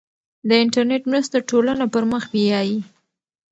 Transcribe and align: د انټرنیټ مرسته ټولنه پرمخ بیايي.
د 0.47 0.49
انټرنیټ 0.63 1.03
مرسته 1.11 1.37
ټولنه 1.49 1.85
پرمخ 1.93 2.23
بیايي. 2.33 2.79